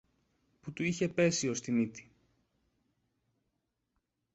που 0.61 0.71
του 0.73 0.83
είχε 0.83 1.07
πέσει 1.07 1.49
ως 1.49 1.61
τη 1.61 1.71
μύτη 1.71 2.11